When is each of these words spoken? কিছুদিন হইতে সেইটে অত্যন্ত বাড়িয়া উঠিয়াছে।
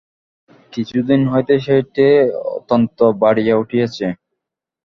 কিছুদিন 0.73 1.21
হইতে 1.31 1.53
সেইটে 1.65 2.07
অত্যন্ত 2.51 2.97
বাড়িয়া 3.21 3.55
উঠিয়াছে। 3.57 4.05